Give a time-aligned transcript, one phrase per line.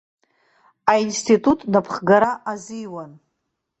[0.91, 3.11] Аинститут напхгара азиуан.